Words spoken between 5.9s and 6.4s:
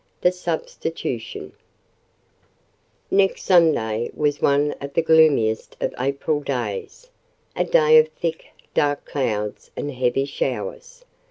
April